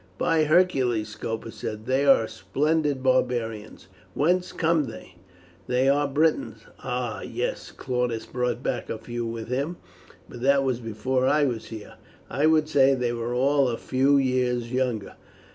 "By 0.17 0.45
Hercules," 0.45 1.09
Scopus 1.09 1.57
said, 1.57 1.85
"they 1.85 2.07
are 2.07 2.27
splendid 2.27 3.03
barbarians! 3.03 3.87
Whence 4.15 4.51
come 4.51 4.85
they?" 4.85 5.15
"They 5.67 5.87
are 5.89 6.07
Britons." 6.07 6.63
"Ah! 6.79 7.21
Yes, 7.21 7.69
Claudius 7.69 8.25
brought 8.25 8.63
back 8.63 8.89
a 8.89 8.97
few 8.97 9.27
with 9.27 9.49
him, 9.49 9.77
but 10.27 10.41
that 10.41 10.63
was 10.63 10.79
before 10.79 11.27
I 11.27 11.43
was 11.43 11.65
here. 11.67 11.93
I 12.31 12.47
would 12.47 12.65
they 12.65 13.13
were 13.13 13.35
all 13.35 13.67
a 13.67 13.77
few 13.77 14.17
years 14.17 14.71
younger. 14.71 15.13